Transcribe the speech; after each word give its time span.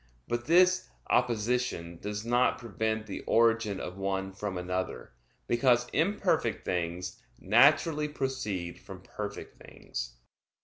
But 0.27 0.45
this 0.47 0.89
opposition 1.11 1.99
does 1.99 2.25
not 2.25 2.57
prevent 2.57 3.05
the 3.05 3.21
origin 3.27 3.79
of 3.79 3.97
one 3.99 4.31
from 4.33 4.57
another, 4.57 5.11
because 5.45 5.85
imperfect 5.93 6.65
things 6.65 7.21
naturally 7.37 8.07
proceed 8.07 8.79
from 8.79 9.03
perfect 9.03 9.61
things. 9.63 10.15